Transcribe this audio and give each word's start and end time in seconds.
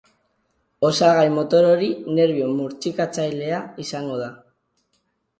Osagai 0.87 1.25
motor 1.33 1.67
hori 1.73 1.89
nerbio 2.19 2.47
murtxikatzailea 2.61 3.59
izango 3.85 4.17
da. 4.23 4.31